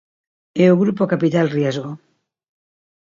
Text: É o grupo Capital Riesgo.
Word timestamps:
É 0.63 0.65
o 0.73 0.79
grupo 0.81 1.09
Capital 1.13 1.47
Riesgo. 1.55 1.91